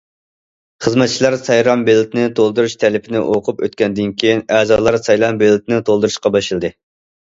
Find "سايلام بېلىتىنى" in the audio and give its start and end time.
1.49-2.25, 5.07-5.83